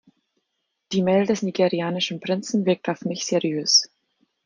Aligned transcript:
Die 0.93 1.03
Mail 1.03 1.27
des 1.27 1.43
nigerianischen 1.43 2.19
Prinzen 2.19 2.65
wirkt 2.65 2.89
auf 2.89 3.05
mich 3.05 3.23
seriös. 3.23 3.87